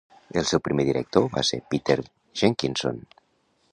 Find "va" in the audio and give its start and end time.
1.35-1.43